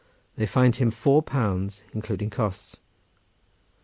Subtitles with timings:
[0.35, 2.77] They fined him four pounds, including costs.